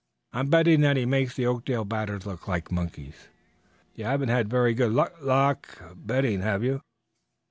I'm 0.33 0.47
betting 0.47 0.81
that 0.81 0.97
he 0.97 1.05
makes 1.05 1.35
the 1.35 1.45
Oakdale 1.45 1.85
batters 1.85 2.25
look 2.25 2.47
like 2.47 2.71
monkeys." 2.71 3.27
"You 3.93 4.05
haven't 4.05 4.29
had 4.29 4.49
very 4.49 4.73
good 4.73 4.91
lul 4.93 5.09
luck 5.21 5.77
betting, 5.95 6.41
have 6.41 6.63
you?" 6.63 6.81